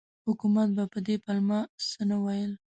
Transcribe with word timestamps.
حکومت 0.27 0.69
به 0.75 0.83
په 0.93 0.99
دې 1.07 1.15
پلمه 1.25 1.59
څه 1.89 2.01
نه 2.09 2.17
ویل. 2.23 2.51